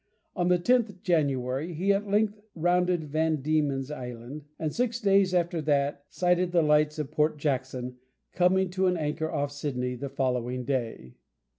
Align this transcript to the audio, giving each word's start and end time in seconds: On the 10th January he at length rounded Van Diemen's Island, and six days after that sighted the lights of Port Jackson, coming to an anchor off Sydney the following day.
On 0.35 0.47
the 0.47 0.57
10th 0.57 1.03
January 1.03 1.75
he 1.75 1.93
at 1.93 2.07
length 2.09 2.41
rounded 2.55 3.03
Van 3.11 3.43
Diemen's 3.43 3.91
Island, 3.91 4.45
and 4.57 4.73
six 4.73 4.99
days 4.99 5.31
after 5.31 5.61
that 5.61 6.05
sighted 6.09 6.51
the 6.51 6.63
lights 6.63 6.97
of 6.97 7.11
Port 7.11 7.37
Jackson, 7.37 7.97
coming 8.31 8.71
to 8.71 8.87
an 8.87 8.97
anchor 8.97 9.29
off 9.31 9.51
Sydney 9.51 9.93
the 9.93 10.09
following 10.09 10.65
day. 10.65 11.13